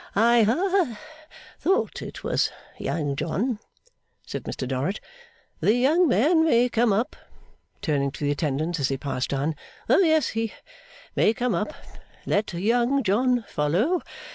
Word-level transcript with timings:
'I 0.15 0.43
ha 0.45 0.97
thought 1.59 2.01
it 2.01 2.23
was 2.23 2.49
Young 2.79 3.15
John!' 3.15 3.59
said 4.25 4.45
Mr 4.45 4.67
Dorrit. 4.67 4.99
'The 5.59 5.75
young 5.75 6.07
man 6.07 6.43
may 6.43 6.69
come 6.69 6.91
up,' 6.91 7.15
turning 7.83 8.09
to 8.13 8.23
the 8.23 8.31
attendants, 8.31 8.79
as 8.79 8.87
he 8.89 8.97
passed 8.97 9.31
on: 9.31 9.55
'oh 9.89 9.99
yes, 9.99 10.29
he 10.29 10.53
may 11.15 11.35
come 11.35 11.53
up. 11.53 11.75
Let 12.25 12.51
Young 12.55 13.03
John 13.03 13.43
follow. 13.47 14.01